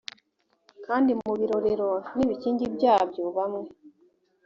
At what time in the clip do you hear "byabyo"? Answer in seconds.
2.75-3.23